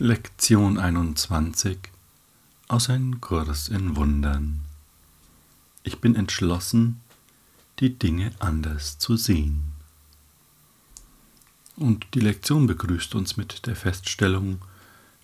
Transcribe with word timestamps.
Lektion 0.00 0.76
21 0.76 1.78
aus 2.66 2.90
Ein 2.90 3.20
Kurs 3.20 3.68
in 3.68 3.94
Wundern. 3.94 4.58
Ich 5.84 6.00
bin 6.00 6.16
entschlossen, 6.16 7.00
die 7.78 7.96
Dinge 7.96 8.32
anders 8.40 8.98
zu 8.98 9.16
sehen. 9.16 9.70
Und 11.76 12.08
die 12.14 12.18
Lektion 12.18 12.66
begrüßt 12.66 13.14
uns 13.14 13.36
mit 13.36 13.66
der 13.66 13.76
Feststellung, 13.76 14.60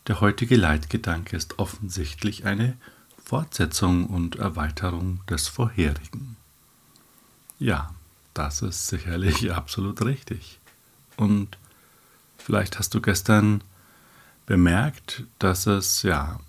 der 0.07 0.21
heutige 0.21 0.55
Leitgedanke 0.55 1.37
ist 1.37 1.59
offensichtlich 1.59 2.45
eine 2.45 2.77
Fortsetzung 3.25 4.07
und 4.07 4.37
Erweiterung 4.37 5.19
des 5.27 5.49
vorherigen. 5.49 6.37
Ja, 7.59 7.93
das 8.35 8.63
ist 8.63 8.87
sicherlich 8.87 9.53
absolut 9.53 10.05
richtig. 10.05 10.61
Und 11.17 11.59
vielleicht 12.39 12.79
hast 12.79 12.95
du 12.95 13.01
gestern 13.01 13.65
bemerkt, 14.51 15.23
dass 15.39 15.69
es 15.69 16.03
ja 16.03 16.41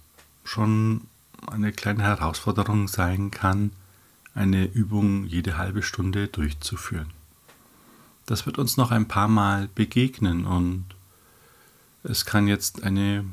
schon 0.44 1.02
eine 1.46 1.72
kleine 1.72 2.02
Herausforderung 2.02 2.88
sein 2.88 3.30
kann, 3.30 3.74
eine 4.34 4.66
Übung 4.66 5.28
jede 5.28 5.60
halbe 5.60 5.84
Stunde 5.84 6.28
durchzuführen. 6.28 7.12
Das 8.26 8.48
wird 8.48 8.58
uns 8.58 8.76
noch 8.76 8.90
ein 8.90 9.08
paar 9.08 9.28
Mal 9.28 9.70
begegnen 9.76 10.48
und 10.48 10.86
es 12.02 12.26
kann 12.26 12.48
jetzt 12.48 12.82
eine 12.82 13.24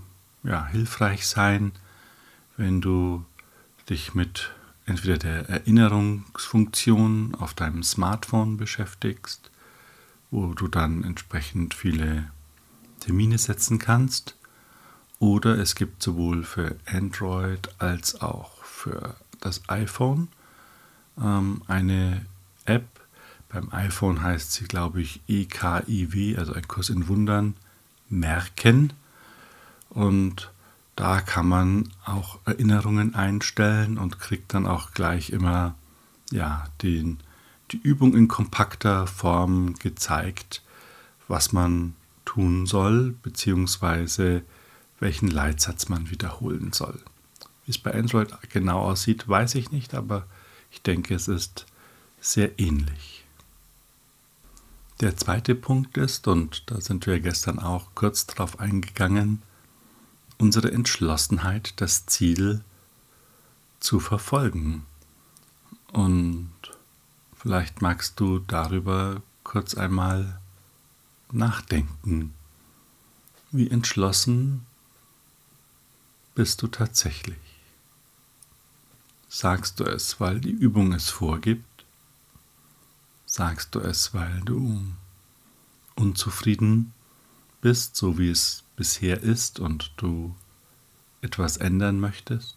ja, 0.43 0.67
hilfreich 0.67 1.27
sein, 1.27 1.73
wenn 2.59 2.83
du 2.83 3.25
dich 3.89 4.13
mit 4.13 4.53
entweder 4.85 5.17
der 5.17 5.49
Erinnerungsfunktion 5.49 7.35
auf 7.37 7.55
deinem 7.55 7.83
Smartphone 7.83 8.59
beschäftigst, 8.59 9.51
wo 10.31 10.53
du 10.53 10.69
dann 10.69 11.05
entsprechend 11.05 11.73
viele 11.73 12.31
Termine 13.01 13.39
setzen 13.39 13.79
kannst, 13.79 14.35
oder 15.19 15.59
es 15.59 15.75
gibt 15.75 16.03
sowohl 16.03 16.45
für 16.45 16.77
Android 16.87 17.69
als 17.79 18.21
auch 18.21 18.63
für 18.63 19.17
das 19.41 19.63
iPhone 19.69 20.29
ähm, 21.21 21.63
eine 21.67 22.25
App. 22.65 22.87
Beim 23.49 23.73
iPhone 23.73 24.23
heißt 24.23 24.53
sie, 24.53 24.65
glaube 24.65 25.01
ich, 25.01 25.21
EKIW, 25.27 26.37
also 26.37 26.53
ein 26.53 26.69
Kurs 26.69 26.91
in 26.91 27.09
Wundern, 27.09 27.55
merken. 28.09 28.93
Und 29.91 30.53
da 30.97 31.21
kann 31.21 31.49
man 31.49 31.89
auch 32.05 32.39
Erinnerungen 32.45 33.15
einstellen 33.15 33.99
und 33.99 34.21
kriegt 34.21 34.55
dann 34.55 34.67
auch 34.67 34.93
gleich 34.93 35.31
immer 35.31 35.75
ja, 36.31 36.67
den, 36.83 37.19
die 37.73 37.79
Übung 37.79 38.15
in 38.15 38.29
kompakter 38.29 39.07
Form 39.07 39.75
gezeigt, 39.75 40.63
was 41.27 41.53
man 41.53 41.95
tun 42.25 42.67
soll, 42.67 43.15
beziehungsweise 43.23 44.43
welchen 45.01 45.29
Leitsatz 45.29 45.89
man 45.89 46.11
wiederholen 46.11 46.73
soll. 46.73 47.01
Wie 47.65 47.71
es 47.71 47.79
bei 47.79 47.95
Android 47.95 48.33
genau 48.51 48.81
aussieht, 48.81 49.29
weiß 49.29 49.55
ich 49.55 49.71
nicht, 49.71 49.95
aber 49.95 50.27
ich 50.71 50.83
denke, 50.83 51.15
es 51.15 51.29
ist 51.29 51.67
sehr 52.21 52.59
ähnlich. 52.59 53.25
Der 55.01 55.17
zweite 55.17 55.55
Punkt 55.55 55.97
ist, 55.97 56.27
und 56.27 56.65
da 56.71 56.81
sind 56.81 57.07
wir 57.07 57.21
gestern 57.21 57.61
auch 57.61 57.95
kurz 57.95 58.27
drauf 58.27 58.59
eingegangen, 58.59 59.43
unsere 60.39 60.73
Entschlossenheit, 60.73 61.81
das 61.81 62.07
Ziel 62.07 62.65
zu 63.79 64.01
verfolgen. 64.01 64.87
Und 65.93 66.51
vielleicht 67.37 67.81
magst 67.81 68.19
du 68.19 68.41
darüber 68.41 69.23
kurz 69.45 69.75
einmal 69.75 70.41
nachdenken. 71.31 72.35
Wie 73.53 73.71
entschlossen 73.71 74.67
bist 76.39 76.63
du 76.63 76.69
tatsächlich? 76.69 77.37
Sagst 79.29 79.81
du 79.81 79.85
es, 79.85 80.21
weil 80.21 80.39
die 80.39 80.53
Übung 80.53 80.93
es 80.93 81.11
vorgibt? 81.11 81.85
Sagst 83.27 83.75
du 83.75 83.81
es, 83.81 84.15
weil 84.15 84.41
du 84.43 84.81
unzufrieden 85.97 86.93
bist, 87.61 87.97
so 87.97 88.19
wie 88.19 88.31
es 88.31 88.63
bisher 88.77 89.21
ist 89.21 89.59
und 89.59 89.91
du 89.97 90.33
etwas 91.23 91.57
ändern 91.57 91.99
möchtest? 91.99 92.57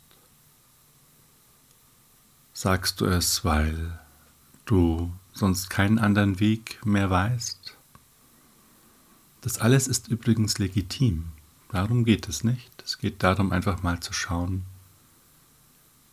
Sagst 2.54 3.02
du 3.02 3.08
es, 3.08 3.44
weil 3.44 4.00
du 4.66 5.12
sonst 5.34 5.72
keinen 5.72 5.98
anderen 5.98 6.40
Weg 6.40 6.86
mehr 6.86 7.10
weißt? 7.10 7.76
Das 9.42 9.58
alles 9.58 9.88
ist 9.88 10.08
übrigens 10.08 10.60
legitim. 10.60 11.32
Darum 11.72 12.04
geht 12.04 12.28
es 12.28 12.44
nicht. 12.44 12.84
Es 12.84 12.98
geht 12.98 13.24
darum, 13.24 13.54
einfach 13.54 13.82
mal 13.82 14.02
zu 14.02 14.12
schauen, 14.12 14.66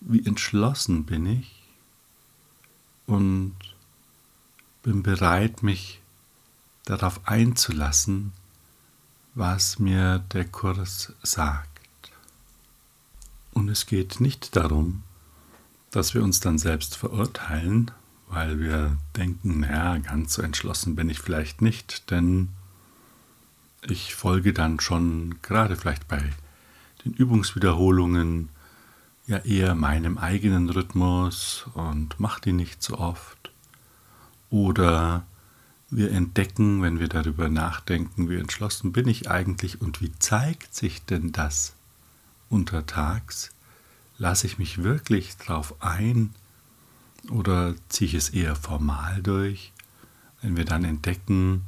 wie 0.00 0.24
entschlossen 0.24 1.04
bin 1.04 1.26
ich 1.26 1.64
und 3.06 3.56
bin 4.84 5.02
bereit, 5.02 5.64
mich 5.64 6.00
darauf 6.84 7.26
einzulassen, 7.26 8.32
was 9.34 9.80
mir 9.80 10.20
der 10.32 10.44
Kurs 10.44 11.12
sagt. 11.22 11.68
Und 13.52 13.68
es 13.68 13.86
geht 13.86 14.20
nicht 14.20 14.54
darum, 14.54 15.02
dass 15.90 16.14
wir 16.14 16.22
uns 16.22 16.38
dann 16.38 16.58
selbst 16.58 16.96
verurteilen, 16.96 17.90
weil 18.28 18.60
wir 18.60 18.96
denken, 19.16 19.60
naja, 19.60 19.98
ganz 19.98 20.34
so 20.34 20.42
entschlossen 20.42 20.94
bin 20.94 21.10
ich 21.10 21.18
vielleicht 21.18 21.62
nicht, 21.62 22.10
denn 22.12 22.50
ich 23.90 24.14
folge 24.14 24.52
dann 24.52 24.80
schon 24.80 25.36
gerade 25.42 25.76
vielleicht 25.76 26.08
bei 26.08 26.22
den 27.04 27.12
Übungswiederholungen 27.14 28.48
ja 29.26 29.38
eher 29.38 29.74
meinem 29.74 30.18
eigenen 30.18 30.70
Rhythmus 30.70 31.66
und 31.74 32.18
mache 32.18 32.40
die 32.40 32.52
nicht 32.52 32.82
so 32.82 32.98
oft. 32.98 33.50
Oder 34.50 35.24
wir 35.90 36.10
entdecken, 36.12 36.82
wenn 36.82 36.98
wir 36.98 37.08
darüber 37.08 37.48
nachdenken, 37.48 38.28
wie 38.28 38.36
entschlossen 38.36 38.92
bin 38.92 39.08
ich 39.08 39.30
eigentlich 39.30 39.80
und 39.80 40.00
wie 40.00 40.12
zeigt 40.18 40.74
sich 40.74 41.04
denn 41.04 41.32
das 41.32 41.74
untertags? 42.48 43.50
Lasse 44.16 44.46
ich 44.46 44.58
mich 44.58 44.82
wirklich 44.82 45.36
drauf 45.36 45.74
ein 45.80 46.34
oder 47.30 47.74
ziehe 47.88 48.08
ich 48.08 48.14
es 48.14 48.30
eher 48.30 48.56
formal 48.56 49.22
durch? 49.22 49.72
Wenn 50.42 50.56
wir 50.56 50.64
dann 50.64 50.84
entdecken, 50.84 51.62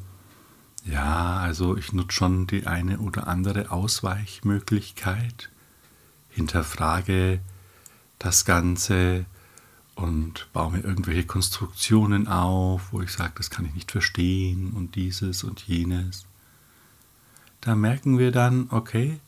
ja, 0.84 1.38
also 1.38 1.76
ich 1.76 1.92
nutze 1.92 2.12
schon 2.12 2.46
die 2.46 2.66
eine 2.66 2.98
oder 2.98 3.26
andere 3.28 3.70
Ausweichmöglichkeit, 3.70 5.50
hinterfrage 6.30 7.40
das 8.18 8.44
Ganze 8.44 9.26
und 9.94 10.48
baue 10.52 10.72
mir 10.72 10.84
irgendwelche 10.84 11.24
Konstruktionen 11.24 12.28
auf, 12.28 12.92
wo 12.92 13.02
ich 13.02 13.10
sage, 13.10 13.32
das 13.36 13.50
kann 13.50 13.66
ich 13.66 13.74
nicht 13.74 13.90
verstehen 13.90 14.72
und 14.72 14.94
dieses 14.94 15.44
und 15.44 15.60
jenes. 15.66 16.24
Da 17.60 17.74
merken 17.74 18.18
wir 18.18 18.32
dann, 18.32 18.68
okay, 18.70 19.20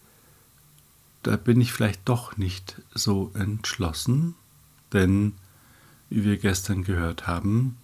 da 1.23 1.37
bin 1.37 1.61
ich 1.61 1.73
vielleicht 1.73 2.09
doch 2.09 2.37
nicht 2.37 2.81
so 2.95 3.31
entschlossen, 3.35 4.35
denn 4.93 5.35
wie 6.09 6.25
wir 6.25 6.39
gestern 6.39 6.85
gehört 6.85 7.27
haben, 7.27 7.77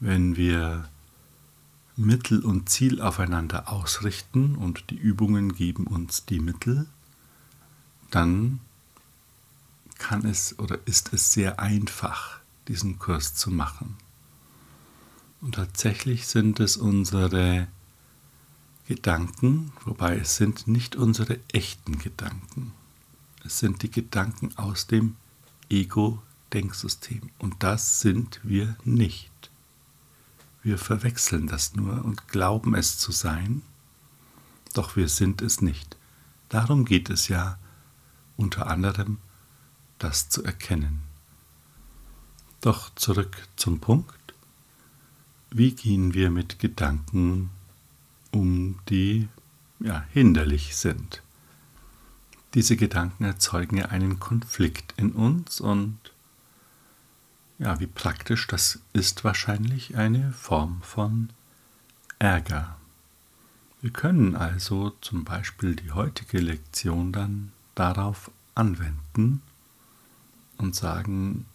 wenn 0.00 0.36
wir 0.36 0.88
Mittel 1.96 2.44
und 2.44 2.68
Ziel 2.68 3.00
aufeinander 3.00 3.70
ausrichten 3.72 4.54
und 4.56 4.90
die 4.90 4.96
Übungen 4.96 5.54
geben 5.54 5.86
uns 5.86 6.26
die 6.26 6.40
Mittel, 6.40 6.86
dann 8.10 8.60
kann 9.98 10.26
es 10.26 10.58
oder 10.58 10.78
ist 10.86 11.12
es 11.12 11.32
sehr 11.32 11.58
einfach, 11.58 12.40
diesen 12.68 12.98
Kurs 12.98 13.34
zu 13.34 13.50
machen. 13.50 13.96
Und 15.40 15.54
tatsächlich 15.54 16.26
sind 16.26 16.60
es 16.60 16.76
unsere 16.76 17.68
Gedanken, 18.86 19.72
wobei 19.84 20.16
es 20.16 20.36
sind 20.36 20.68
nicht 20.68 20.96
unsere 20.96 21.40
echten 21.52 21.98
Gedanken. 21.98 22.72
Es 23.44 23.58
sind 23.58 23.82
die 23.82 23.90
Gedanken 23.90 24.56
aus 24.56 24.86
dem 24.86 25.16
Ego-Denksystem. 25.70 27.30
Und 27.38 27.62
das 27.62 28.00
sind 28.00 28.40
wir 28.42 28.76
nicht. 28.84 29.50
Wir 30.66 30.78
verwechseln 30.78 31.46
das 31.46 31.76
nur 31.76 32.04
und 32.04 32.26
glauben 32.26 32.74
es 32.74 32.98
zu 32.98 33.12
sein, 33.12 33.62
doch 34.74 34.96
wir 34.96 35.08
sind 35.08 35.40
es 35.40 35.60
nicht. 35.60 35.96
Darum 36.48 36.84
geht 36.84 37.08
es 37.08 37.28
ja 37.28 37.56
unter 38.36 38.66
anderem, 38.66 39.18
das 40.00 40.28
zu 40.28 40.42
erkennen. 40.42 41.02
Doch 42.62 42.92
zurück 42.96 43.46
zum 43.54 43.78
Punkt. 43.78 44.34
Wie 45.50 45.70
gehen 45.70 46.14
wir 46.14 46.30
mit 46.30 46.58
Gedanken 46.58 47.50
um, 48.32 48.80
die 48.88 49.28
ja, 49.78 50.04
hinderlich 50.10 50.74
sind? 50.74 51.22
Diese 52.54 52.74
Gedanken 52.76 53.22
erzeugen 53.22 53.76
ja 53.76 53.84
einen 53.84 54.18
Konflikt 54.18 54.94
in 54.96 55.12
uns 55.12 55.60
und 55.60 55.96
ja, 57.58 57.80
wie 57.80 57.86
praktisch, 57.86 58.46
das 58.46 58.80
ist 58.92 59.24
wahrscheinlich 59.24 59.96
eine 59.96 60.32
Form 60.32 60.82
von 60.82 61.30
Ärger. 62.18 62.76
Wir 63.80 63.90
können 63.90 64.34
also 64.34 64.90
zum 65.00 65.24
Beispiel 65.24 65.76
die 65.76 65.92
heutige 65.92 66.38
Lektion 66.38 67.12
dann 67.12 67.52
darauf 67.74 68.30
anwenden 68.54 69.42
und 70.58 70.74
sagen, 70.74 71.46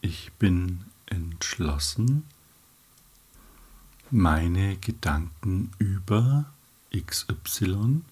ich 0.00 0.32
bin 0.38 0.84
entschlossen, 1.06 2.24
meine 4.10 4.76
Gedanken 4.78 5.70
über 5.78 6.46
XY 6.94 8.02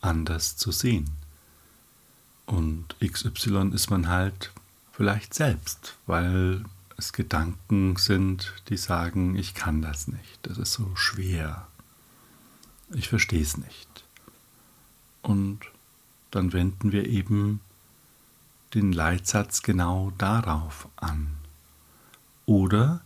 anders 0.00 0.56
zu 0.56 0.72
sehen. 0.72 1.10
Und 2.46 2.96
XY 3.00 3.70
ist 3.72 3.90
man 3.90 4.08
halt 4.08 4.52
vielleicht 5.02 5.34
selbst, 5.34 5.98
weil 6.06 6.62
es 6.96 7.12
Gedanken 7.12 7.96
sind, 7.96 8.54
die 8.68 8.76
sagen, 8.76 9.34
ich 9.34 9.52
kann 9.52 9.82
das 9.82 10.06
nicht, 10.06 10.38
das 10.42 10.58
ist 10.58 10.74
so 10.74 10.94
schwer, 10.94 11.66
ich 12.94 13.08
verstehe 13.08 13.42
es 13.42 13.56
nicht. 13.56 14.04
Und 15.20 15.58
dann 16.30 16.52
wenden 16.52 16.92
wir 16.92 17.08
eben 17.08 17.58
den 18.74 18.92
Leitsatz 18.92 19.62
genau 19.62 20.12
darauf 20.18 20.86
an. 20.94 21.34
Oder 22.46 23.00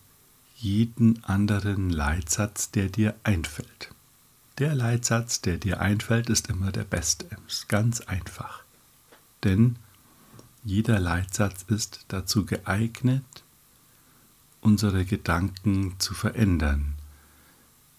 jeden 0.55 1.25
anderen 1.25 1.89
Leitsatz, 1.89 2.71
der 2.71 2.91
dir 2.91 3.15
einfällt. 3.23 3.95
Der 4.59 4.75
Leitsatz, 4.75 5.41
der 5.41 5.57
dir 5.57 5.81
einfällt, 5.81 6.29
ist 6.29 6.51
immer 6.51 6.73
der 6.73 6.85
beste. 6.85 7.27
Ist 7.47 7.71
ganz 7.71 8.03
einfach. 8.03 8.65
Denn 9.45 9.79
jeder 10.67 10.99
Leitsatz 10.99 11.65
ist 11.69 12.05
dazu 12.09 12.45
geeignet, 12.45 13.45
unsere 14.61 15.05
Gedanken 15.05 15.95
zu 16.01 16.13
verändern, 16.13 16.95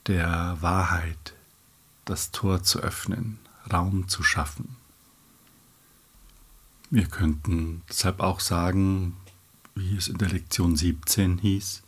der 0.06 0.58
Wahrheit 0.60 1.34
das 2.04 2.32
Tor 2.32 2.64
zu 2.64 2.80
öffnen, 2.80 3.40
Raum 3.72 4.10
zu 4.10 4.22
schaffen. 4.22 4.76
Wir 6.90 7.08
könnten 7.08 7.84
deshalb 7.90 8.20
auch 8.20 8.42
sagen, 8.42 9.16
wie 9.74 9.96
es 9.96 10.10
in 10.10 10.18
der 10.18 10.30
Lektion 10.30 10.76
17 10.76 11.38
hieß, 11.38 11.84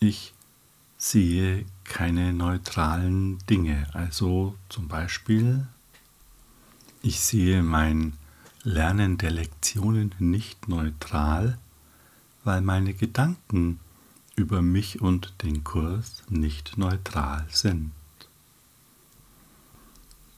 ich 0.00 0.32
sehe 0.96 1.66
keine 1.84 2.32
neutralen 2.32 3.38
Dinge. 3.50 3.86
Also 3.92 4.56
zum 4.70 4.88
Beispiel, 4.88 5.66
ich 7.02 7.20
sehe 7.20 7.62
mein 7.62 8.14
Lernen 8.64 9.18
der 9.18 9.32
Lektionen 9.32 10.14
nicht 10.20 10.68
neutral, 10.68 11.58
weil 12.44 12.60
meine 12.60 12.94
Gedanken 12.94 13.80
über 14.36 14.62
mich 14.62 15.00
und 15.00 15.34
den 15.42 15.64
Kurs 15.64 16.22
nicht 16.28 16.78
neutral 16.78 17.44
sind. 17.50 17.90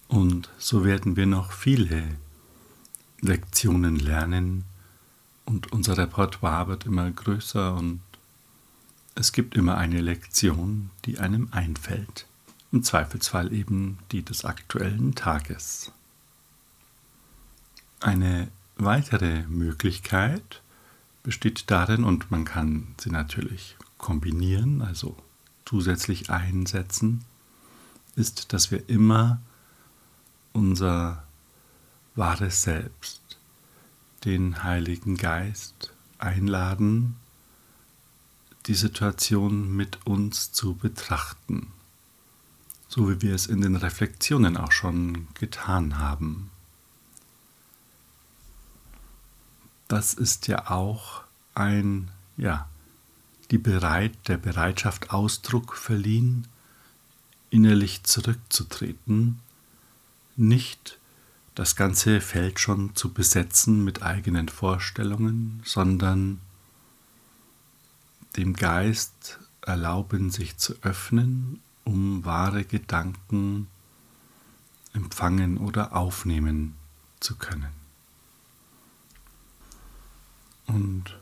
Und 0.08 0.48
so 0.58 0.84
werden 0.84 1.16
wir 1.16 1.26
noch 1.26 1.52
viele 1.52 2.16
Lektionen 3.20 3.96
lernen 3.96 4.64
und 5.44 5.72
unser 5.72 5.98
Repertoire 5.98 6.68
wird 6.68 6.86
immer 6.86 7.10
größer 7.10 7.74
und 7.74 8.00
es 9.14 9.32
gibt 9.32 9.54
immer 9.54 9.76
eine 9.76 10.00
Lektion, 10.00 10.90
die 11.04 11.18
einem 11.18 11.48
einfällt. 11.50 12.26
Im 12.72 12.82
Zweifelsfall 12.82 13.52
eben 13.52 13.98
die 14.12 14.22
des 14.22 14.44
aktuellen 14.44 15.14
Tages. 15.14 15.92
Eine 18.00 18.48
weitere 18.76 19.42
Möglichkeit 19.44 20.62
besteht 21.22 21.70
darin, 21.70 22.04
und 22.04 22.30
man 22.30 22.44
kann 22.44 22.94
sie 23.00 23.10
natürlich 23.10 23.76
kombinieren, 23.98 24.82
also 24.82 25.16
zusätzlich 25.64 26.30
einsetzen, 26.30 27.24
ist, 28.16 28.52
dass 28.52 28.70
wir 28.70 28.88
immer 28.88 29.40
unser 30.52 31.24
wahres 32.14 32.62
Selbst, 32.62 33.22
den 34.24 34.62
Heiligen 34.62 35.16
Geist 35.16 35.92
einladen, 36.18 37.16
die 38.66 38.74
Situation 38.74 39.74
mit 39.74 40.06
uns 40.06 40.52
zu 40.52 40.74
betrachten, 40.74 41.72
so 42.88 43.10
wie 43.10 43.20
wir 43.20 43.34
es 43.34 43.46
in 43.46 43.60
den 43.60 43.76
Reflexionen 43.76 44.56
auch 44.56 44.72
schon 44.72 45.28
getan 45.34 45.98
haben. 45.98 46.50
Das 49.88 50.14
ist 50.14 50.48
ja 50.48 50.70
auch 50.70 51.22
ein, 51.54 52.10
ja, 52.36 52.68
die 53.50 53.58
Bereit, 53.58 54.16
der 54.28 54.38
Bereitschaft 54.38 55.10
Ausdruck 55.10 55.76
verliehen, 55.76 56.48
innerlich 57.50 58.02
zurückzutreten, 58.02 59.40
nicht 60.36 60.98
das 61.54 61.76
ganze 61.76 62.20
Feld 62.20 62.58
schon 62.58 62.96
zu 62.96 63.12
besetzen 63.12 63.84
mit 63.84 64.02
eigenen 64.02 64.48
Vorstellungen, 64.48 65.62
sondern 65.64 66.40
dem 68.36 68.54
Geist 68.54 69.38
erlauben, 69.60 70.30
sich 70.30 70.56
zu 70.56 70.74
öffnen, 70.82 71.60
um 71.84 72.24
wahre 72.24 72.64
Gedanken 72.64 73.68
empfangen 74.92 75.58
oder 75.58 75.94
aufnehmen 75.94 76.74
zu 77.20 77.36
können. 77.36 77.83
Und 80.66 81.16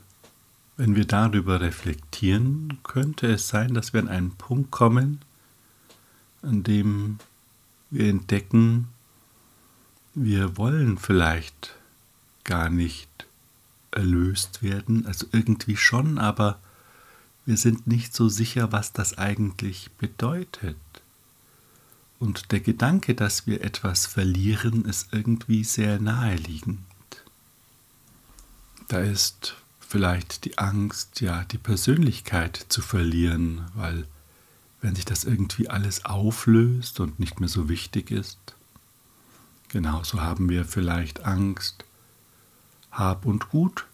wenn 0.77 0.95
wir 0.95 1.05
darüber 1.05 1.61
reflektieren, 1.61 2.79
könnte 2.83 3.27
es 3.27 3.47
sein, 3.47 3.73
dass 3.73 3.93
wir 3.93 4.01
an 4.01 4.07
einen 4.09 4.31
Punkt 4.31 4.71
kommen, 4.71 5.19
an 6.41 6.63
dem 6.63 7.19
wir 7.89 8.09
entdecken, 8.09 8.87
wir 10.15 10.57
wollen 10.57 10.97
vielleicht 10.97 11.75
gar 12.43 12.69
nicht 12.69 13.09
erlöst 13.91 14.63
werden, 14.63 15.05
also 15.05 15.27
irgendwie 15.31 15.77
schon, 15.77 16.17
aber 16.17 16.59
wir 17.45 17.57
sind 17.57 17.87
nicht 17.87 18.15
so 18.15 18.29
sicher, 18.29 18.71
was 18.71 18.93
das 18.93 19.17
eigentlich 19.17 19.91
bedeutet. 19.91 20.77
Und 22.19 22.51
der 22.51 22.61
Gedanke, 22.61 23.15
dass 23.15 23.47
wir 23.47 23.61
etwas 23.63 24.05
verlieren, 24.05 24.85
ist 24.85 25.09
irgendwie 25.11 25.63
sehr 25.63 25.99
naheliegend. 25.99 26.79
Da 28.87 28.99
ist 28.99 29.55
vielleicht 29.79 30.45
die 30.45 30.57
Angst, 30.57 31.21
ja, 31.21 31.43
die 31.45 31.57
Persönlichkeit 31.57 32.65
zu 32.69 32.81
verlieren, 32.81 33.61
weil 33.75 34.07
wenn 34.81 34.95
sich 34.95 35.05
das 35.05 35.23
irgendwie 35.23 35.69
alles 35.69 36.03
auflöst 36.05 36.99
und 36.99 37.19
nicht 37.19 37.39
mehr 37.39 37.49
so 37.49 37.69
wichtig 37.69 38.11
ist, 38.11 38.37
genauso 39.69 40.21
haben 40.21 40.49
wir 40.49 40.65
vielleicht 40.65 41.25
Angst, 41.25 41.85
Hab 42.91 43.25
und 43.25 43.49
Gut 43.49 43.85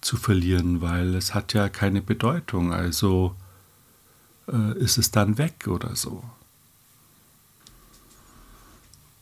zu 0.00 0.16
verlieren, 0.16 0.80
weil 0.80 1.14
es 1.14 1.34
hat 1.34 1.54
ja 1.54 1.68
keine 1.68 2.02
Bedeutung, 2.02 2.72
also 2.72 3.34
äh, 4.48 4.78
ist 4.78 4.98
es 4.98 5.10
dann 5.10 5.38
weg 5.38 5.66
oder 5.68 5.96
so. 5.96 6.22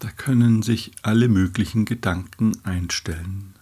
Da 0.01 0.11
können 0.11 0.63
sich 0.63 0.93
alle 1.03 1.29
möglichen 1.29 1.85
Gedanken 1.85 2.53
einstellen. 2.65 3.55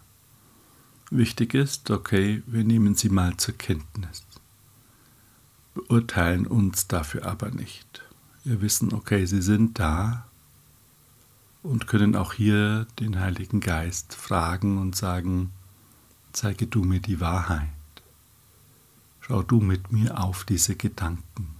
Wichtig 1.15 1.53
ist, 1.53 1.91
okay, 1.91 2.43
wir 2.47 2.65
nehmen 2.65 2.95
sie 2.95 3.11
mal 3.11 3.37
zur 3.37 3.53
Kenntnis, 3.59 4.25
beurteilen 5.75 6.47
uns 6.47 6.89
dafür 6.89 7.27
aber 7.27 7.51
nicht. 7.51 8.01
Wir 8.45 8.63
wissen, 8.63 8.95
okay, 8.95 9.27
sie 9.27 9.43
sind 9.43 9.79
da 9.79 10.27
und 11.63 11.87
können 11.87 12.17
auch 12.17 12.33
hier 12.33 12.87
den 12.99 13.21
Heiligen 13.21 13.61
Geist 13.61 14.15
fragen 14.15 14.79
und 14.79 14.97
sagen, 14.97 15.53
zeige 16.33 16.67
du 16.67 16.83
mir 16.83 17.01
die 17.01 17.21
Wahrheit. 17.21 17.69
Schau 19.21 19.43
du 19.43 19.61
mit 19.61 19.93
mir 19.93 20.19
auf 20.19 20.45
diese 20.45 20.77
Gedanken. 20.77 21.57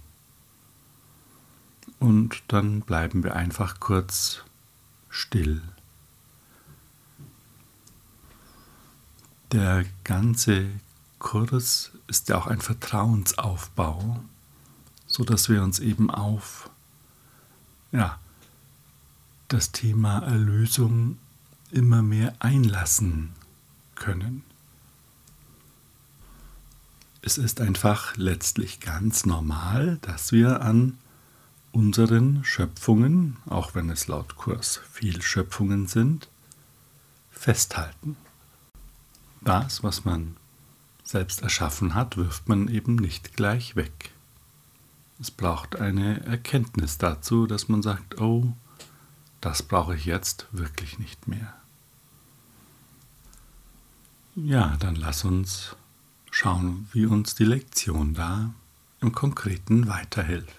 Und 1.99 2.41
dann 2.47 2.81
bleiben 2.81 3.23
wir 3.23 3.35
einfach 3.35 3.79
kurz 3.79 4.41
still. 5.11 5.61
Der 9.53 9.85
ganze 10.03 10.65
Kurs 11.19 11.91
ist 12.07 12.27
ja 12.27 12.39
auch 12.39 12.47
ein 12.47 12.59
Vertrauensaufbau, 12.59 14.19
so 15.05 15.23
dass 15.23 15.47
wir 15.47 15.61
uns 15.61 15.77
eben 15.77 16.09
auf 16.09 16.71
ja, 17.91 18.17
das 19.49 19.71
Thema 19.71 20.23
Erlösung 20.23 21.19
immer 21.69 22.01
mehr 22.01 22.33
einlassen 22.39 23.33
können. 23.93 24.43
Es 27.21 27.37
ist 27.37 27.61
einfach 27.61 28.17
letztlich 28.17 28.79
ganz 28.79 29.23
normal, 29.27 29.99
dass 30.01 30.31
wir 30.31 30.61
an 30.61 30.97
unseren 31.71 32.43
Schöpfungen, 32.43 33.37
auch 33.45 33.75
wenn 33.75 33.91
es 33.91 34.07
laut 34.07 34.35
Kurs 34.35 34.81
viel 34.91 35.21
Schöpfungen 35.21 35.85
sind, 35.85 36.27
festhalten. 37.29 38.17
Das, 39.43 39.83
was 39.83 40.05
man 40.05 40.37
selbst 41.03 41.41
erschaffen 41.41 41.95
hat, 41.95 42.17
wirft 42.17 42.47
man 42.47 42.67
eben 42.67 42.95
nicht 42.95 43.35
gleich 43.35 43.75
weg. 43.75 44.11
Es 45.19 45.31
braucht 45.31 45.75
eine 45.75 46.25
Erkenntnis 46.25 46.97
dazu, 46.97 47.45
dass 47.45 47.67
man 47.69 47.81
sagt, 47.81 48.19
oh, 48.19 48.53
das 49.41 49.63
brauche 49.63 49.95
ich 49.95 50.05
jetzt 50.05 50.47
wirklich 50.51 50.99
nicht 50.99 51.27
mehr. 51.27 51.53
Ja, 54.35 54.77
dann 54.79 54.95
lass 54.95 55.25
uns 55.25 55.75
schauen, 56.31 56.87
wie 56.91 57.05
uns 57.05 57.35
die 57.35 57.45
Lektion 57.45 58.13
da 58.13 58.53
im 59.01 59.11
Konkreten 59.11 59.87
weiterhilft. 59.87 60.55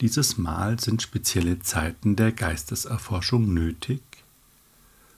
Dieses 0.00 0.38
Mal 0.38 0.80
sind 0.80 1.02
spezielle 1.02 1.60
Zeiten 1.60 2.16
der 2.16 2.32
Geisteserforschung 2.32 3.54
nötig, 3.54 4.02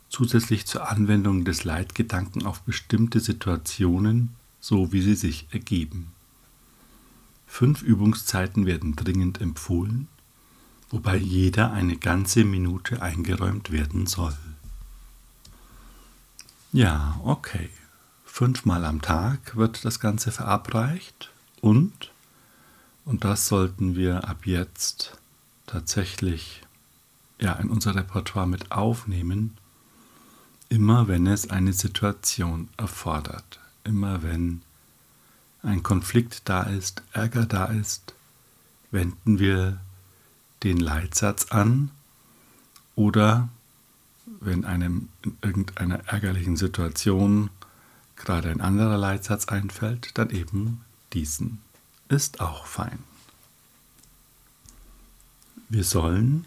zusätzlich 0.08 0.66
zur 0.66 0.88
Anwendung 0.88 1.44
des 1.44 1.64
Leitgedanken 1.64 2.46
auf 2.46 2.62
bestimmte 2.62 3.20
Situationen, 3.20 4.34
so 4.60 4.92
wie 4.92 5.02
sie 5.02 5.14
sich 5.14 5.46
ergeben. 5.50 6.12
Fünf 7.46 7.82
Übungszeiten 7.82 8.66
werden 8.66 8.96
dringend 8.96 9.40
empfohlen, 9.40 10.08
wobei 10.90 11.16
jeder 11.16 11.72
eine 11.72 11.96
ganze 11.96 12.44
Minute 12.44 13.02
eingeräumt 13.02 13.70
werden 13.70 14.06
soll. 14.06 14.36
Ja, 16.72 17.18
okay. 17.24 17.70
Fünfmal 18.24 18.84
am 18.84 19.00
Tag 19.00 19.56
wird 19.56 19.86
das 19.86 19.98
Ganze 19.98 20.30
verabreicht 20.30 21.30
und, 21.62 22.12
und 23.06 23.24
das 23.24 23.46
sollten 23.46 23.96
wir 23.96 24.28
ab 24.28 24.44
jetzt 24.44 25.16
tatsächlich 25.66 26.62
ja, 27.40 27.52
in 27.54 27.70
unser 27.70 27.94
Repertoire 27.94 28.46
mit 28.46 28.72
aufnehmen, 28.72 29.56
immer 30.68 31.08
wenn 31.08 31.26
es 31.26 31.50
eine 31.50 31.72
Situation 31.72 32.68
erfordert, 32.76 33.60
immer 33.84 34.22
wenn 34.22 34.62
ein 35.62 35.82
Konflikt 35.82 36.48
da 36.48 36.62
ist, 36.62 37.02
Ärger 37.12 37.46
da 37.46 37.66
ist, 37.66 38.14
wenden 38.90 39.38
wir 39.38 39.80
den 40.62 40.78
Leitsatz 40.78 41.46
an 41.46 41.90
oder 42.94 43.48
wenn 44.40 44.64
einem 44.64 45.08
in 45.22 45.36
irgendeiner 45.42 46.06
ärgerlichen 46.08 46.56
Situation 46.56 47.50
gerade 48.16 48.50
ein 48.50 48.60
anderer 48.60 48.96
Leitsatz 48.96 49.46
einfällt, 49.46 50.16
dann 50.18 50.30
eben 50.30 50.80
diesen. 51.12 51.60
Ist 52.08 52.40
auch 52.40 52.66
fein. 52.66 53.00
Wir 55.68 55.84
sollen 55.84 56.46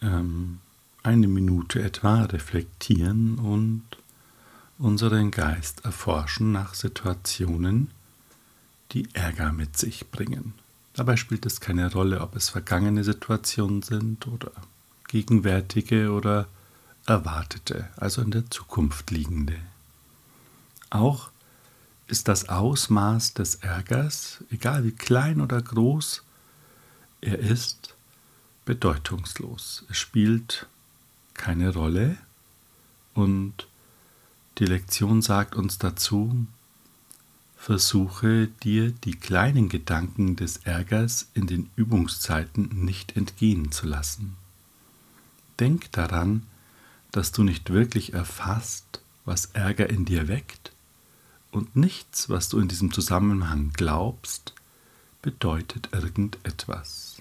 ähm, 0.00 0.60
eine 1.02 1.28
Minute 1.28 1.82
etwa 1.82 2.22
reflektieren 2.22 3.38
und 3.38 3.82
unseren 4.78 5.30
Geist 5.30 5.84
erforschen 5.84 6.52
nach 6.52 6.74
Situationen, 6.74 7.90
die 8.92 9.08
Ärger 9.14 9.52
mit 9.52 9.76
sich 9.76 10.10
bringen. 10.10 10.54
Dabei 10.94 11.16
spielt 11.16 11.46
es 11.46 11.60
keine 11.60 11.90
Rolle, 11.92 12.20
ob 12.20 12.36
es 12.36 12.50
vergangene 12.50 13.04
Situationen 13.04 13.82
sind 13.82 14.26
oder 14.26 14.52
gegenwärtige 15.08 16.12
oder 16.12 16.46
erwartete, 17.06 17.88
also 17.96 18.22
in 18.22 18.30
der 18.30 18.50
Zukunft 18.50 19.10
liegende. 19.10 19.56
Auch 20.90 21.30
ist 22.06 22.28
das 22.28 22.48
Ausmaß 22.48 23.34
des 23.34 23.56
Ärgers, 23.56 24.44
egal 24.50 24.84
wie 24.84 24.92
klein 24.92 25.40
oder 25.40 25.60
groß 25.60 26.22
er 27.22 27.38
ist, 27.38 27.94
bedeutungslos. 28.64 29.84
Es 29.88 29.96
spielt 29.96 30.66
keine 31.42 31.74
Rolle 31.74 32.16
und 33.14 33.66
die 34.58 34.64
Lektion 34.64 35.22
sagt 35.22 35.56
uns 35.56 35.76
dazu, 35.76 36.46
versuche 37.56 38.46
dir 38.62 38.92
die 38.92 39.16
kleinen 39.16 39.68
Gedanken 39.68 40.36
des 40.36 40.58
Ärgers 40.58 41.30
in 41.34 41.48
den 41.48 41.68
Übungszeiten 41.74 42.84
nicht 42.84 43.16
entgehen 43.16 43.72
zu 43.72 43.88
lassen. 43.88 44.36
Denk 45.58 45.90
daran, 45.90 46.46
dass 47.10 47.32
du 47.32 47.42
nicht 47.42 47.70
wirklich 47.70 48.12
erfasst, 48.12 49.02
was 49.24 49.46
Ärger 49.46 49.90
in 49.90 50.04
dir 50.04 50.28
weckt, 50.28 50.70
und 51.50 51.74
nichts, 51.74 52.28
was 52.28 52.48
du 52.48 52.60
in 52.60 52.68
diesem 52.68 52.92
Zusammenhang 52.92 53.72
glaubst, 53.74 54.54
bedeutet 55.22 55.88
irgendetwas. 55.92 57.20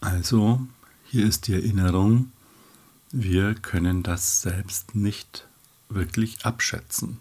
Also, 0.00 0.66
hier 1.04 1.26
ist 1.26 1.48
die 1.48 1.52
Erinnerung, 1.52 2.32
wir 3.12 3.54
können 3.54 4.02
das 4.02 4.42
selbst 4.42 4.94
nicht 4.94 5.46
wirklich 5.88 6.44
abschätzen. 6.44 7.18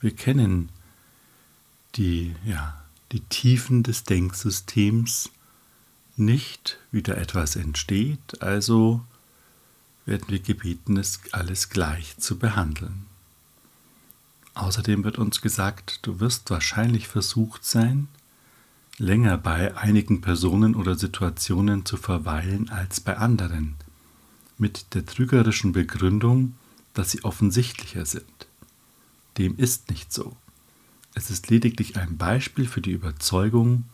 Wir 0.00 0.14
kennen 0.14 0.68
die, 1.94 2.34
ja, 2.44 2.82
die 3.12 3.20
Tiefen 3.20 3.82
des 3.82 4.04
Denksystems 4.04 5.30
nicht, 6.16 6.78
wie 6.92 7.02
da 7.02 7.14
etwas 7.14 7.56
entsteht, 7.56 8.42
also 8.42 9.04
werden 10.04 10.28
wir 10.28 10.40
gebeten, 10.40 10.96
es 10.96 11.20
alles 11.32 11.70
gleich 11.70 12.18
zu 12.18 12.38
behandeln. 12.38 13.06
Außerdem 14.54 15.04
wird 15.04 15.18
uns 15.18 15.40
gesagt, 15.40 16.00
du 16.02 16.20
wirst 16.20 16.50
wahrscheinlich 16.50 17.08
versucht 17.08 17.64
sein, 17.64 18.08
länger 18.98 19.38
bei 19.38 19.76
einigen 19.76 20.20
Personen 20.20 20.74
oder 20.74 20.94
Situationen 20.94 21.86
zu 21.86 21.96
verweilen 21.96 22.68
als 22.68 23.00
bei 23.00 23.16
anderen, 23.16 23.76
mit 24.60 24.94
der 24.94 25.06
trügerischen 25.06 25.72
Begründung, 25.72 26.54
dass 26.94 27.10
sie 27.10 27.24
offensichtlicher 27.24 28.04
sind. 28.04 28.46
Dem 29.38 29.56
ist 29.56 29.90
nicht 29.90 30.12
so. 30.12 30.36
Es 31.14 31.30
ist 31.30 31.50
lediglich 31.50 31.96
ein 31.96 32.16
Beispiel 32.16 32.68
für 32.68 32.80
die 32.80 32.92
Überzeugung, 32.92 33.84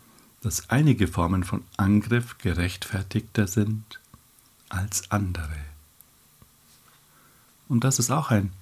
dass 0.42 0.70
einige 0.70 1.08
Formen 1.08 1.44
von 1.44 1.64
Angriff 1.76 2.38
gerechtfertigter 2.38 3.46
sind 3.46 4.00
als 4.68 5.10
andere. 5.10 5.56
Und 7.68 7.84
das 7.84 7.98
ist 7.98 8.10
auch 8.10 8.30
ein 8.30 8.52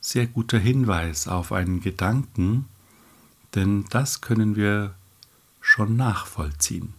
sehr 0.00 0.26
guter 0.26 0.58
Hinweis 0.58 1.28
auf 1.28 1.52
einen 1.52 1.80
Gedanken, 1.80 2.66
denn 3.54 3.84
das 3.90 4.20
können 4.20 4.56
wir 4.56 4.94
schon 5.60 5.96
nachvollziehen. 5.96 6.92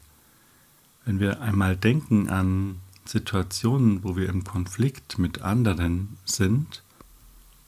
Wenn 1.05 1.19
wir 1.19 1.41
einmal 1.41 1.77
denken 1.77 2.29
an 2.29 2.81
Situationen, 3.05 4.03
wo 4.03 4.15
wir 4.15 4.29
im 4.29 4.43
Konflikt 4.43 5.17
mit 5.19 5.41
anderen 5.41 6.17
sind 6.25 6.83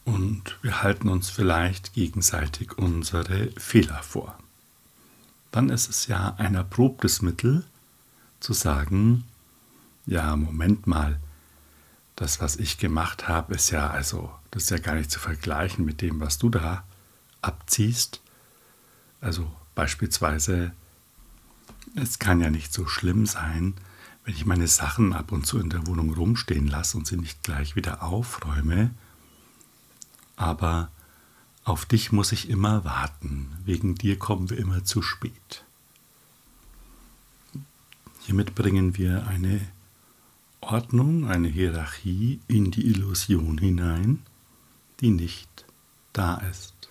und 0.05 0.57
wir 0.61 0.81
halten 0.81 1.09
uns 1.09 1.29
vielleicht 1.29 1.93
gegenseitig 1.93 2.77
unsere 2.77 3.51
Fehler 3.57 4.01
vor, 4.03 4.37
dann 5.51 5.69
ist 5.69 5.89
es 5.89 6.07
ja 6.07 6.35
ein 6.37 6.55
erprobtes 6.55 7.21
Mittel 7.21 7.65
zu 8.39 8.53
sagen, 8.53 9.23
ja, 10.05 10.35
Moment 10.35 10.87
mal, 10.87 11.19
das, 12.15 12.41
was 12.41 12.55
ich 12.55 12.79
gemacht 12.79 13.27
habe, 13.27 13.53
ist 13.53 13.69
ja 13.69 13.89
also, 13.89 14.31
das 14.49 14.63
ist 14.63 14.69
ja 14.71 14.79
gar 14.79 14.95
nicht 14.95 15.11
zu 15.11 15.19
vergleichen 15.19 15.85
mit 15.85 16.01
dem, 16.01 16.19
was 16.19 16.39
du 16.39 16.49
da 16.49 16.83
abziehst. 17.41 18.21
Also 19.21 19.51
beispielsweise, 19.75 20.71
es 21.95 22.17
kann 22.17 22.41
ja 22.41 22.49
nicht 22.49 22.73
so 22.73 22.87
schlimm 22.87 23.25
sein, 23.25 23.75
wenn 24.27 24.35
ich 24.35 24.45
meine 24.45 24.67
Sachen 24.67 25.13
ab 25.13 25.31
und 25.31 25.45
zu 25.47 25.57
in 25.57 25.69
der 25.69 25.87
Wohnung 25.87 26.13
rumstehen 26.13 26.67
lasse 26.67 26.97
und 26.97 27.07
sie 27.07 27.15
nicht 27.15 27.43
gleich 27.43 27.77
wieder 27.77 28.03
aufräume. 28.03 28.91
Aber 30.35 30.91
auf 31.63 31.85
dich 31.85 32.11
muss 32.11 32.33
ich 32.33 32.49
immer 32.49 32.83
warten. 32.83 33.57
Wegen 33.63 33.95
dir 33.95 34.19
kommen 34.19 34.49
wir 34.49 34.57
immer 34.57 34.83
zu 34.83 35.01
spät. 35.01 35.63
Hiermit 38.19 38.53
bringen 38.53 38.97
wir 38.97 39.27
eine 39.27 39.61
Ordnung, 40.59 41.29
eine 41.29 41.47
Hierarchie 41.47 42.41
in 42.49 42.69
die 42.69 42.85
Illusion 42.85 43.57
hinein, 43.57 44.23
die 44.99 45.11
nicht 45.11 45.65
da 46.11 46.35
ist 46.35 46.89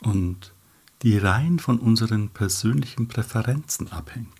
und 0.00 0.52
die 1.00 1.16
rein 1.16 1.60
von 1.60 1.78
unseren 1.78 2.28
persönlichen 2.28 3.08
Präferenzen 3.08 3.90
abhängt. 3.90 4.39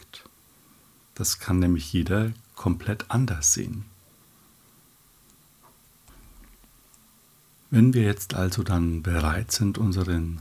Das 1.21 1.39
kann 1.39 1.59
nämlich 1.59 1.93
jeder 1.93 2.33
komplett 2.55 3.11
anders 3.11 3.53
sehen. 3.53 3.85
Wenn 7.69 7.93
wir 7.93 8.05
jetzt 8.05 8.33
also 8.33 8.63
dann 8.63 9.03
bereit 9.03 9.53
sind, 9.53 9.77
unseren 9.77 10.41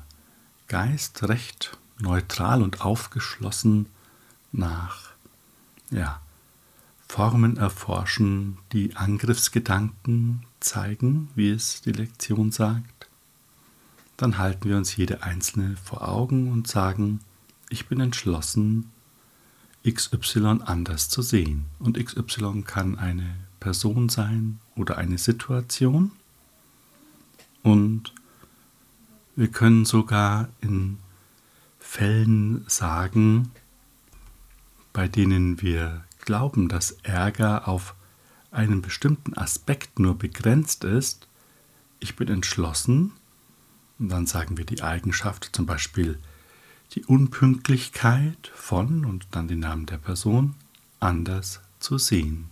Geist 0.69 1.27
recht 1.27 1.77
neutral 1.99 2.61
und 2.61 2.79
aufgeschlossen 2.79 3.87
nach 4.53 5.09
ja, 5.89 6.21
Formen 7.09 7.57
erforschen, 7.57 8.57
die 8.71 8.95
Angriffsgedanken 8.95 10.45
zeigen, 10.61 11.29
wie 11.35 11.49
es 11.49 11.81
die 11.81 11.91
Lektion 11.91 12.53
sagt, 12.53 13.09
dann 14.15 14.37
halten 14.37 14.69
wir 14.69 14.77
uns 14.77 14.95
jede 14.95 15.23
einzelne 15.23 15.75
vor 15.75 16.07
Augen 16.07 16.49
und 16.49 16.69
sagen, 16.69 17.19
ich 17.67 17.89
bin 17.89 17.99
entschlossen, 17.99 18.89
XY 19.87 20.59
anders 20.65 21.09
zu 21.09 21.21
sehen. 21.21 21.65
Und 21.79 22.03
XY 22.03 22.63
kann 22.63 22.97
eine 22.97 23.35
Person 23.59 24.09
sein 24.09 24.59
oder 24.75 24.97
eine 24.97 25.17
Situation. 25.17 26.11
Und 27.63 28.13
wir 29.35 29.49
können 29.49 29.85
sogar 29.85 30.49
in 30.61 30.97
Fällen 31.79 32.65
sagen, 32.67 33.51
bei 34.93 35.07
denen 35.07 35.61
wir 35.61 36.03
glauben, 36.25 36.67
dass 36.67 36.91
Ärger 37.03 37.67
auf 37.67 37.95
einen 38.51 38.81
bestimmten 38.81 39.37
Aspekt 39.37 39.99
nur 39.99 40.17
begrenzt 40.17 40.83
ist, 40.83 41.27
ich 41.99 42.15
bin 42.15 42.27
entschlossen, 42.27 43.13
und 43.97 44.09
dann 44.09 44.25
sagen 44.25 44.57
wir 44.57 44.65
die 44.65 44.81
Eigenschaft, 44.81 45.49
zum 45.51 45.65
Beispiel 45.65 46.17
die 46.93 47.05
Unpünktlichkeit 47.05 48.51
von 48.55 49.05
und 49.05 49.27
dann 49.31 49.47
den 49.47 49.59
Namen 49.59 49.85
der 49.85 49.97
Person 49.97 50.55
anders 50.99 51.61
zu 51.79 51.97
sehen. 51.97 52.49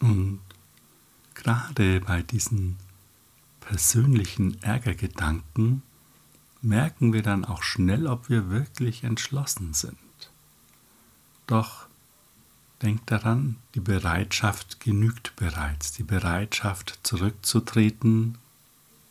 Und 0.00 0.40
gerade 1.34 2.00
bei 2.00 2.22
diesen 2.22 2.76
persönlichen 3.60 4.62
Ärgergedanken 4.62 5.82
merken 6.62 7.12
wir 7.12 7.22
dann 7.22 7.44
auch 7.44 7.62
schnell, 7.62 8.06
ob 8.06 8.28
wir 8.28 8.50
wirklich 8.50 9.04
entschlossen 9.04 9.74
sind. 9.74 9.96
Doch 11.46 11.86
denkt 12.82 13.10
daran, 13.10 13.56
die 13.74 13.80
Bereitschaft 13.80 14.80
genügt 14.80 15.36
bereits. 15.36 15.92
Die 15.92 16.02
Bereitschaft 16.02 16.98
zurückzutreten 17.02 18.38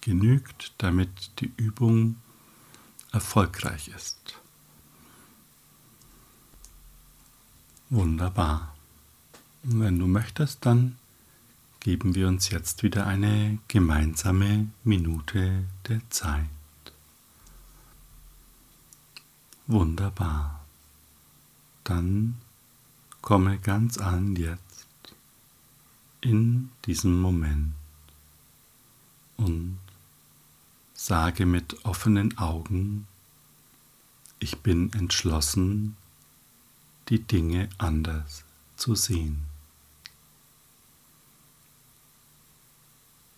genügt, 0.06 0.74
damit 0.78 1.32
die 1.40 1.52
Übung 1.58 2.18
erfolgreich 3.12 3.88
ist. 3.88 4.40
Wunderbar. 7.90 8.76
Und 9.64 9.80
wenn 9.80 9.98
du 9.98 10.06
möchtest, 10.06 10.64
dann 10.66 10.98
geben 11.80 12.14
wir 12.14 12.28
uns 12.28 12.52
jetzt 12.52 12.84
wieder 12.84 13.08
eine 13.08 13.58
gemeinsame 13.68 14.68
Minute 14.84 15.66
der 15.88 16.02
Zeit. 16.12 16.46
Wunderbar. 19.66 20.64
Dann 21.84 22.38
komme 23.22 23.58
ganz 23.58 23.98
an 23.98 24.36
jetzt 24.36 24.88
in 26.22 26.70
diesem 26.86 27.20
Moment 27.20 27.74
und 29.38 29.80
sage 30.96 31.46
mit 31.46 31.86
offenen 31.86 32.38
Augen, 32.40 33.06
ich 34.40 34.60
bin 34.60 34.92
entschlossen, 34.94 35.96
die 37.10 37.20
Dinge 37.20 37.70
anders 37.78 38.44
zu 38.76 38.96
sehen. 38.96 39.44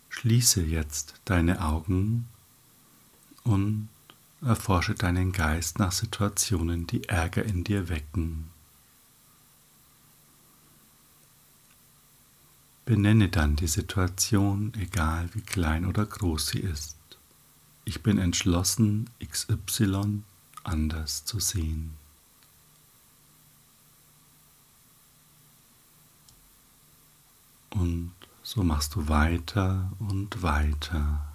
Schließe 0.09 0.63
jetzt 0.63 1.15
deine 1.25 1.61
Augen 1.61 2.27
und 3.43 3.89
Erforsche 4.41 4.93
deinen 4.93 5.31
Geist 5.31 5.79
nach 5.79 5.91
Situationen, 5.91 6.85
die 6.85 7.09
Ärger 7.09 7.43
in 7.43 7.63
dir 7.63 7.89
wecken. 7.89 8.51
Benenne 12.85 13.29
dann 13.29 13.55
die 13.55 13.67
Situation, 13.67 14.73
egal 14.75 15.29
wie 15.33 15.41
klein 15.41 15.85
oder 15.85 16.05
groß 16.05 16.47
sie 16.47 16.59
ist. 16.59 16.96
Ich 17.87 18.03
bin 18.03 18.17
entschlossen, 18.17 19.09
XY 19.25 20.21
anders 20.65 21.23
zu 21.23 21.39
sehen. 21.39 21.93
Und 27.69 28.11
so 28.43 28.61
machst 28.61 28.95
du 28.95 29.07
weiter 29.07 29.89
und 29.99 30.43
weiter. 30.43 31.33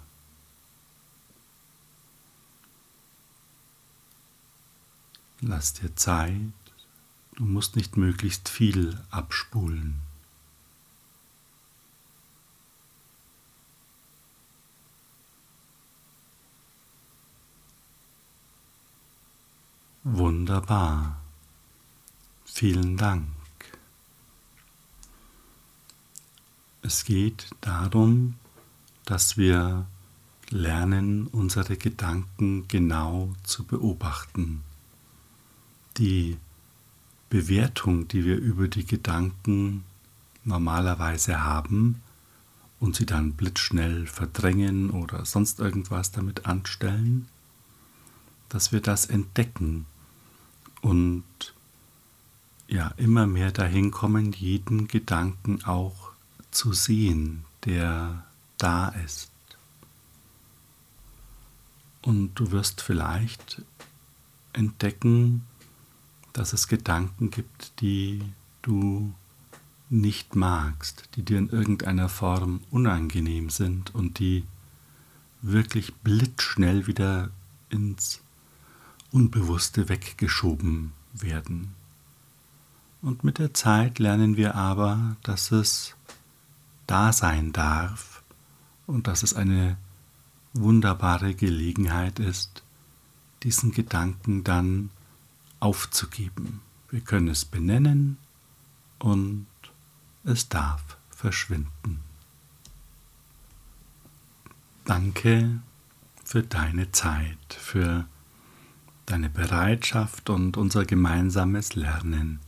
Lass 5.41 5.73
dir 5.73 5.95
Zeit, 5.95 6.53
du 7.33 7.45
musst 7.45 7.75
nicht 7.75 7.97
möglichst 7.97 8.47
viel 8.47 9.03
abspulen. 9.09 10.12
Wunderbar. 20.43 21.21
Vielen 22.43 22.97
Dank. 22.97 23.29
Es 26.81 27.05
geht 27.05 27.47
darum, 27.61 28.35
dass 29.05 29.37
wir 29.37 29.85
lernen, 30.49 31.27
unsere 31.27 31.77
Gedanken 31.77 32.67
genau 32.67 33.31
zu 33.43 33.63
beobachten 33.63 34.63
die 35.95 36.35
Bewertung, 37.29 38.09
die 38.09 38.25
wir 38.25 38.35
über 38.37 38.67
die 38.67 38.85
Gedanken 38.85 39.85
normalerweise 40.43 41.41
haben 41.45 42.01
und 42.81 42.97
sie 42.97 43.05
dann 43.05 43.31
blitzschnell 43.31 44.07
verdrängen 44.07 44.89
oder 44.89 45.23
sonst 45.23 45.61
irgendwas 45.61 46.11
damit 46.11 46.45
anstellen, 46.45 47.29
dass 48.49 48.73
wir 48.73 48.81
das 48.81 49.05
entdecken 49.05 49.85
und 50.83 51.23
ja 52.67 52.89
immer 52.97 53.25
mehr 53.25 53.51
dahin 53.51 53.89
kommen, 53.89 54.33
jeden 54.33 54.87
Gedanken 54.87 55.63
auch 55.63 56.11
zu 56.51 56.73
sehen, 56.73 57.45
der 57.65 58.25
da 58.57 58.89
ist. 58.89 59.31
Und 62.01 62.35
du 62.35 62.51
wirst 62.51 62.81
vielleicht 62.81 63.61
entdecken, 64.51 65.45
dass 66.33 66.51
es 66.51 66.67
Gedanken 66.67 67.31
gibt, 67.31 67.79
die 67.79 68.21
du 68.61 69.13
nicht 69.89 70.35
magst, 70.35 71.07
die 71.15 71.23
dir 71.23 71.37
in 71.37 71.49
irgendeiner 71.49 72.09
Form 72.09 72.61
unangenehm 72.71 73.49
sind 73.49 73.95
und 73.95 74.19
die 74.19 74.43
wirklich 75.41 75.93
blitzschnell 75.95 76.87
wieder 76.87 77.29
ins 77.69 78.21
Unbewusste 79.13 79.89
weggeschoben 79.89 80.91
werden. 81.13 81.75
Und 83.03 83.23
mit 83.23 83.37
der 83.37 83.53
Zeit 83.53 83.99
lernen 83.99 84.37
wir 84.37 84.55
aber, 84.55 85.17
dass 85.21 85.51
es 85.51 85.95
da 86.87 87.13
sein 87.13 87.53
darf 87.53 88.23
und 88.87 89.05
dass 89.05 89.21
es 89.21 89.35
eine 89.35 89.77
wunderbare 90.53 91.35
Gelegenheit 91.35 92.17
ist, 92.17 92.63
diesen 93.43 93.71
Gedanken 93.71 94.43
dann 94.43 94.89
aufzugeben. 95.59 96.61
Wir 96.89 97.01
können 97.01 97.27
es 97.27 97.45
benennen 97.45 98.17
und 98.97 99.45
es 100.23 100.49
darf 100.49 100.97
verschwinden. 101.11 101.99
Danke 104.85 105.61
für 106.25 106.41
deine 106.41 106.91
Zeit, 106.91 107.53
für 107.53 108.07
deine 109.05 109.29
Bereitschaft 109.29 110.29
und 110.29 110.57
unser 110.57 110.85
gemeinsames 110.85 111.75
Lernen. 111.75 112.39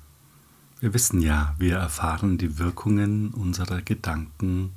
Wir 0.80 0.94
wissen 0.94 1.22
ja, 1.22 1.56
wir 1.58 1.78
erfahren 1.78 2.38
die 2.38 2.58
Wirkungen 2.58 3.30
unserer 3.30 3.82
Gedanken 3.82 4.72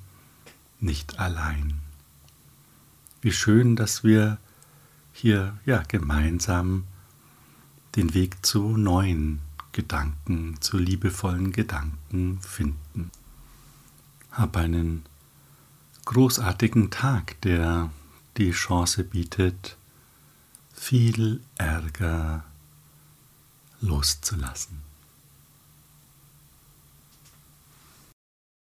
nicht 0.81 1.19
allein. 1.19 1.81
Wie 3.21 3.33
schön, 3.33 3.77
dass 3.77 4.05
wir 4.05 4.39
hier 5.13 5.59
ja 5.67 5.83
gemeinsam 5.89 6.85
den 7.97 8.15
Weg 8.15 8.45
zu 8.47 8.77
neuen 8.77 9.41
Gedanken, 9.73 10.57
zu 10.61 10.79
liebevollen 10.79 11.53
Gedanken 11.53 12.41
finden. 12.41 13.11
Hab 14.31 14.57
einen 14.57 15.05
großartigen 16.05 16.91
Tag, 16.91 17.41
der 17.41 17.91
die 18.37 18.53
Chance 18.53 19.05
bietet, 19.05 19.78
viel 20.79 21.41
Ärger 21.57 22.45
loszulassen. 23.81 24.88